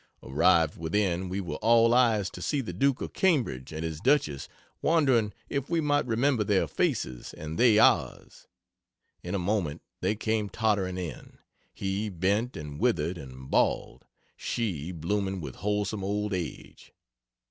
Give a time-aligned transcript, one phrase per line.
[0.23, 4.49] Arrived within, we were all eyes to see the Duke of Cambridge and his Duchess,
[4.81, 8.47] wondering if we might remember their faces, and they ours.
[9.21, 11.37] In a moment, they came tottering in;
[11.75, 14.03] he, bent and withered and bald;
[14.35, 16.91] she blooming with wholesome old age.